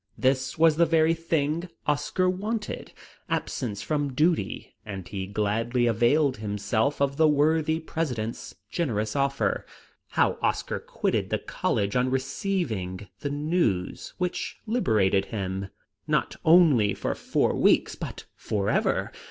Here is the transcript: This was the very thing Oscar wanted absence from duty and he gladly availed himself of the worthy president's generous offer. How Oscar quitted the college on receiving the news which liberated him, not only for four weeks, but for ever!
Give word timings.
This 0.17 0.57
was 0.57 0.77
the 0.77 0.85
very 0.87 1.13
thing 1.13 1.69
Oscar 1.85 2.27
wanted 2.27 2.91
absence 3.29 3.83
from 3.83 4.13
duty 4.15 4.73
and 4.83 5.07
he 5.07 5.27
gladly 5.27 5.85
availed 5.85 6.37
himself 6.37 6.99
of 6.99 7.17
the 7.17 7.27
worthy 7.27 7.79
president's 7.79 8.55
generous 8.71 9.15
offer. 9.15 9.63
How 10.17 10.39
Oscar 10.41 10.79
quitted 10.79 11.29
the 11.29 11.37
college 11.37 11.95
on 11.95 12.09
receiving 12.09 13.09
the 13.19 13.29
news 13.29 14.15
which 14.17 14.57
liberated 14.65 15.25
him, 15.25 15.67
not 16.07 16.35
only 16.43 16.95
for 16.95 17.13
four 17.13 17.53
weeks, 17.53 17.93
but 17.93 18.25
for 18.35 18.71
ever! 18.71 19.11